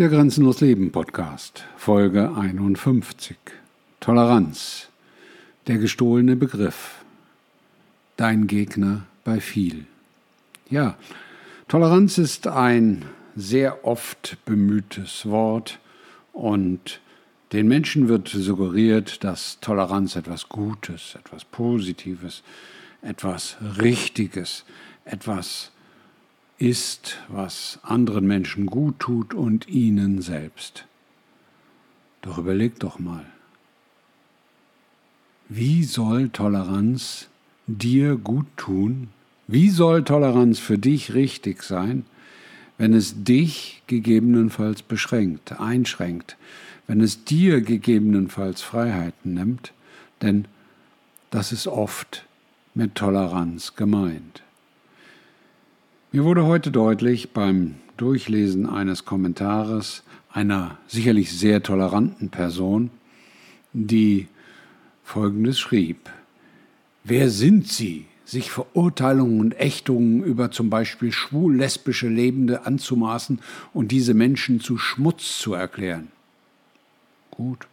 Der 0.00 0.08
Grenzenlos 0.08 0.62
Leben 0.62 0.92
Podcast, 0.92 1.64
Folge 1.76 2.34
51. 2.34 3.36
Toleranz. 4.00 4.88
Der 5.66 5.76
gestohlene 5.76 6.36
Begriff. 6.36 7.04
Dein 8.16 8.46
Gegner 8.46 9.02
bei 9.24 9.42
viel. 9.42 9.84
Ja, 10.70 10.96
Toleranz 11.68 12.16
ist 12.16 12.46
ein 12.46 13.04
sehr 13.36 13.84
oft 13.84 14.38
bemühtes 14.46 15.26
Wort 15.26 15.78
und 16.32 17.02
den 17.52 17.68
Menschen 17.68 18.08
wird 18.08 18.28
suggeriert, 18.28 19.22
dass 19.22 19.60
Toleranz 19.60 20.16
etwas 20.16 20.48
Gutes, 20.48 21.14
etwas 21.14 21.44
Positives, 21.44 22.42
etwas 23.02 23.58
Richtiges, 23.78 24.64
etwas 25.04 25.72
ist, 26.60 27.16
was 27.28 27.80
anderen 27.82 28.26
Menschen 28.26 28.66
gut 28.66 29.00
tut 29.00 29.34
und 29.34 29.68
ihnen 29.68 30.20
selbst. 30.20 30.86
Doch 32.22 32.38
überleg 32.38 32.78
doch 32.78 32.98
mal, 32.98 33.24
wie 35.48 35.84
soll 35.84 36.28
Toleranz 36.28 37.28
dir 37.66 38.16
gut 38.16 38.46
tun? 38.56 39.08
Wie 39.46 39.70
soll 39.70 40.04
Toleranz 40.04 40.58
für 40.58 40.78
dich 40.78 41.14
richtig 41.14 41.62
sein, 41.62 42.04
wenn 42.78 42.92
es 42.92 43.24
dich 43.24 43.82
gegebenenfalls 43.86 44.82
beschränkt, 44.82 45.58
einschränkt, 45.58 46.36
wenn 46.86 47.00
es 47.00 47.24
dir 47.24 47.62
gegebenenfalls 47.62 48.62
Freiheiten 48.62 49.34
nimmt? 49.34 49.72
Denn 50.22 50.44
das 51.30 51.52
ist 51.52 51.66
oft 51.66 52.26
mit 52.74 52.94
Toleranz 52.94 53.74
gemeint. 53.74 54.42
Mir 56.12 56.24
wurde 56.24 56.44
heute 56.44 56.72
deutlich 56.72 57.30
beim 57.30 57.76
Durchlesen 57.96 58.68
eines 58.68 59.04
Kommentares 59.04 60.02
einer 60.32 60.76
sicherlich 60.88 61.30
sehr 61.30 61.62
toleranten 61.62 62.30
Person, 62.30 62.90
die 63.72 64.26
Folgendes 65.04 65.60
schrieb. 65.60 66.10
Wer 67.04 67.30
sind 67.30 67.68
Sie, 67.68 68.06
sich 68.24 68.50
Verurteilungen 68.50 69.38
und 69.38 69.60
Ächtungen 69.60 70.24
über 70.24 70.50
zum 70.50 70.68
Beispiel 70.68 71.12
schwul-lesbische 71.12 72.08
Lebende 72.08 72.66
anzumaßen 72.66 73.38
und 73.72 73.92
diese 73.92 74.12
Menschen 74.12 74.58
zu 74.58 74.78
Schmutz 74.78 75.38
zu 75.38 75.54
erklären? 75.54 76.08
Gut. 77.30 77.68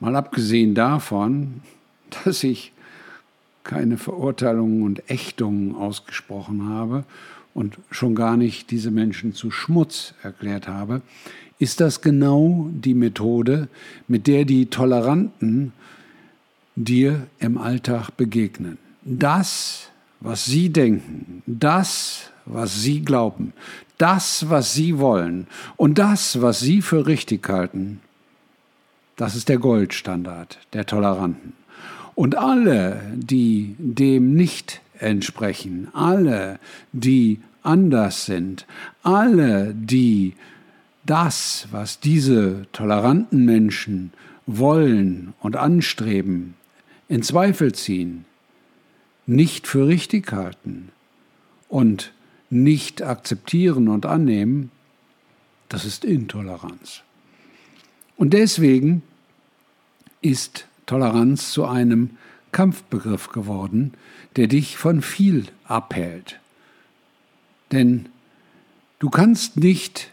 Mal 0.00 0.16
abgesehen 0.16 0.74
davon, 0.74 1.62
dass 2.24 2.42
ich 2.42 2.72
keine 3.68 3.98
Verurteilungen 3.98 4.82
und 4.82 5.08
Ächtungen 5.08 5.76
ausgesprochen 5.76 6.68
habe 6.68 7.04
und 7.54 7.76
schon 7.90 8.14
gar 8.14 8.36
nicht 8.36 8.72
diese 8.72 8.90
Menschen 8.90 9.34
zu 9.34 9.50
Schmutz 9.50 10.14
erklärt 10.22 10.66
habe, 10.66 11.02
ist 11.58 11.80
das 11.80 12.00
genau 12.00 12.70
die 12.72 12.94
Methode, 12.94 13.68
mit 14.08 14.26
der 14.26 14.44
die 14.44 14.66
Toleranten 14.66 15.72
dir 16.76 17.26
im 17.38 17.58
Alltag 17.58 18.10
begegnen. 18.16 18.78
Das, 19.02 19.90
was 20.20 20.46
sie 20.46 20.70
denken, 20.70 21.42
das, 21.46 22.30
was 22.46 22.80
sie 22.82 23.02
glauben, 23.02 23.52
das, 23.98 24.48
was 24.48 24.72
sie 24.72 24.98
wollen 24.98 25.46
und 25.76 25.98
das, 25.98 26.40
was 26.40 26.60
sie 26.60 26.80
für 26.80 27.06
richtig 27.06 27.46
halten, 27.48 28.00
das 29.16 29.34
ist 29.34 29.48
der 29.48 29.58
Goldstandard 29.58 30.58
der 30.72 30.86
Toleranten. 30.86 31.57
Und 32.18 32.34
alle, 32.34 33.00
die 33.14 33.76
dem 33.78 34.34
nicht 34.34 34.80
entsprechen, 34.98 35.86
alle, 35.92 36.58
die 36.90 37.40
anders 37.62 38.26
sind, 38.26 38.66
alle, 39.04 39.72
die 39.72 40.34
das, 41.06 41.68
was 41.70 42.00
diese 42.00 42.66
toleranten 42.72 43.44
Menschen 43.44 44.12
wollen 44.46 45.32
und 45.38 45.54
anstreben, 45.54 46.54
in 47.06 47.22
Zweifel 47.22 47.72
ziehen, 47.72 48.24
nicht 49.26 49.68
für 49.68 49.86
richtig 49.86 50.32
halten 50.32 50.88
und 51.68 52.12
nicht 52.50 53.00
akzeptieren 53.00 53.86
und 53.86 54.06
annehmen, 54.06 54.72
das 55.68 55.84
ist 55.84 56.04
Intoleranz. 56.04 57.02
Und 58.16 58.32
deswegen 58.32 59.02
ist 60.20 60.66
Toleranz 60.88 61.52
zu 61.52 61.66
einem 61.66 62.10
Kampfbegriff 62.50 63.28
geworden, 63.28 63.92
der 64.36 64.48
dich 64.48 64.76
von 64.76 65.02
viel 65.02 65.44
abhält. 65.64 66.40
Denn 67.70 68.06
du 68.98 69.10
kannst 69.10 69.58
nicht 69.58 70.10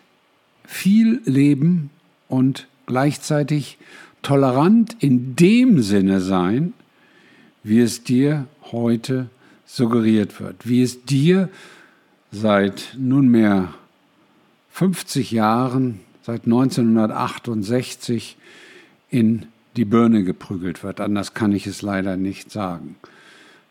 viel 0.66 1.22
leben 1.26 1.90
und 2.28 2.68
gleichzeitig 2.86 3.78
tolerant 4.22 4.98
in 5.00 5.36
dem 5.36 5.82
Sinne 5.82 6.20
sein, 6.20 6.74
wie 7.64 7.80
es 7.80 8.04
dir 8.04 8.46
heute 8.72 9.30
suggeriert 9.66 10.40
wird, 10.40 10.68
wie 10.68 10.82
es 10.82 11.06
dir 11.06 11.50
seit 12.32 12.96
nunmehr 12.98 13.74
50 14.72 15.32
Jahren, 15.32 16.02
seit 16.22 16.44
1968 16.46 18.36
in 19.10 19.46
die 19.76 19.86
Birne 19.86 20.24
geprügelt 20.24 20.84
wird. 20.84 21.02
Anders 21.02 21.34
kann 21.34 21.52
ich 21.52 21.68
es 21.68 21.82
leider 21.82 22.18
nicht 22.18 22.52
sagen. 22.52 22.96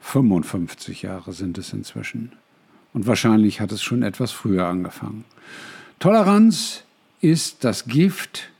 55 0.00 1.02
Jahre 1.02 1.32
sind 1.32 1.58
es 1.58 1.72
inzwischen. 1.72 2.32
Und 2.92 3.06
wahrscheinlich 3.06 3.60
hat 3.60 3.72
es 3.72 3.82
schon 3.82 4.02
etwas 4.02 4.30
früher 4.30 4.66
angefangen. 4.66 5.24
Toleranz 5.98 6.84
ist 7.20 7.64
das 7.64 7.86
Gift, 7.86 8.50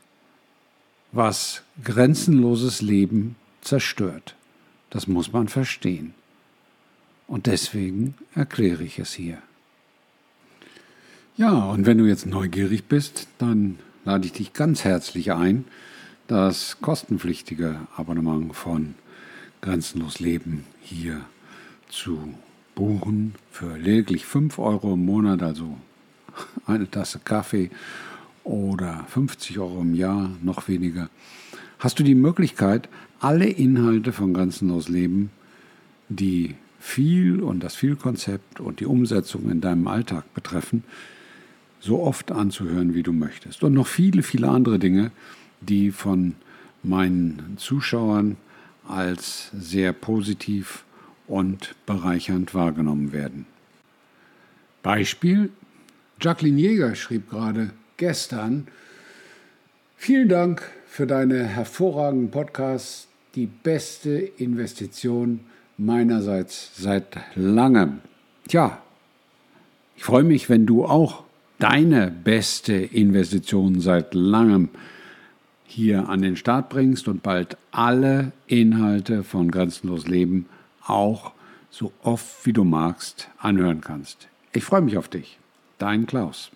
was 1.11 1.61
grenzenloses 1.83 2.81
Leben 2.81 3.35
zerstört. 3.61 4.35
Das 4.89 5.07
muss 5.07 5.31
man 5.31 5.47
verstehen. 5.47 6.13
Und 7.27 7.47
deswegen 7.47 8.15
erkläre 8.33 8.83
ich 8.83 8.99
es 8.99 9.13
hier. 9.13 9.37
Ja, 11.37 11.65
und 11.65 11.85
wenn 11.85 11.97
du 11.97 12.05
jetzt 12.05 12.25
neugierig 12.25 12.85
bist, 12.85 13.27
dann 13.37 13.77
lade 14.05 14.25
ich 14.25 14.33
dich 14.33 14.53
ganz 14.53 14.83
herzlich 14.83 15.33
ein, 15.33 15.65
das 16.27 16.77
kostenpflichtige 16.81 17.79
Abonnement 17.95 18.55
von 18.55 18.95
Grenzenlos 19.61 20.19
Leben 20.19 20.63
hier 20.81 21.21
zu 21.89 22.33
buchen 22.73 23.35
für 23.51 23.77
lediglich 23.77 24.25
5 24.25 24.59
Euro 24.59 24.93
im 24.93 25.05
Monat, 25.05 25.43
also 25.43 25.77
eine 26.65 26.89
Tasse 26.89 27.19
Kaffee 27.23 27.69
oder 28.43 29.05
50 29.09 29.59
Euro 29.59 29.81
im 29.81 29.95
Jahr, 29.95 30.31
noch 30.41 30.67
weniger, 30.67 31.09
hast 31.79 31.99
du 31.99 32.03
die 32.03 32.15
Möglichkeit, 32.15 32.89
alle 33.19 33.47
Inhalte 33.47 34.11
von 34.11 34.33
Grenzenlos 34.33 34.89
Leben, 34.89 35.31
die 36.09 36.55
viel 36.79 37.41
und 37.41 37.63
das 37.63 37.75
Vielkonzept 37.75 38.59
und 38.59 38.79
die 38.79 38.85
Umsetzung 38.85 39.49
in 39.49 39.61
deinem 39.61 39.87
Alltag 39.87 40.31
betreffen, 40.33 40.83
so 41.79 42.01
oft 42.01 42.31
anzuhören, 42.31 42.93
wie 42.93 43.03
du 43.03 43.13
möchtest. 43.13 43.63
Und 43.63 43.73
noch 43.73 43.87
viele, 43.87 44.21
viele 44.21 44.49
andere 44.49 44.79
Dinge, 44.79 45.11
die 45.61 45.91
von 45.91 46.35
meinen 46.83 47.55
Zuschauern 47.57 48.37
als 48.87 49.49
sehr 49.57 49.93
positiv 49.93 50.83
und 51.27 51.75
bereichernd 51.85 52.53
wahrgenommen 52.53 53.11
werden. 53.11 53.45
Beispiel, 54.83 55.49
Jacqueline 56.21 56.59
Jäger 56.59 56.95
schrieb 56.95 57.29
gerade 57.29 57.71
gestern, 57.97 58.67
vielen 59.97 60.29
Dank 60.29 60.61
für 60.85 61.07
deine 61.07 61.43
hervorragenden 61.43 62.31
Podcasts, 62.31 63.07
die 63.33 63.47
beste 63.47 64.11
Investition 64.11 65.41
meinerseits 65.77 66.71
seit 66.77 67.17
langem. 67.35 67.99
Tja, 68.47 68.81
ich 69.97 70.03
freue 70.03 70.23
mich, 70.23 70.49
wenn 70.49 70.65
du 70.65 70.85
auch 70.85 71.23
deine 71.59 72.11
beste 72.11 72.73
Investition 72.73 73.81
seit 73.81 74.13
langem 74.13 74.69
hier 75.75 76.07
an 76.07 76.21
den 76.21 76.37
Start 76.37 76.69
bringst 76.69 77.09
und 77.09 77.21
bald 77.21 77.57
alle 77.71 78.31
Inhalte 78.47 79.23
von 79.25 79.51
Grenzenlos 79.51 80.07
Leben 80.07 80.45
auch 80.85 81.33
so 81.69 81.91
oft 82.01 82.45
wie 82.45 82.53
du 82.53 82.63
magst 82.63 83.29
anhören 83.37 83.81
kannst. 83.81 84.29
Ich 84.53 84.63
freue 84.63 84.81
mich 84.81 84.97
auf 84.97 85.09
dich. 85.09 85.37
Dein 85.77 86.05
Klaus. 86.05 86.49